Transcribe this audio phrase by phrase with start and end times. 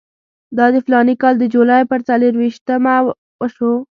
[0.57, 2.93] دا د فلاني کال د جولای پر څلېرویشتمه
[3.39, 3.73] وشو.